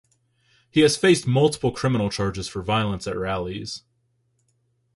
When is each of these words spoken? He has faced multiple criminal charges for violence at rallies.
He 0.71 0.79
has 0.79 0.97
faced 0.97 1.27
multiple 1.27 1.71
criminal 1.71 2.09
charges 2.09 2.47
for 2.47 2.63
violence 2.63 3.05
at 3.05 3.15
rallies. 3.15 3.83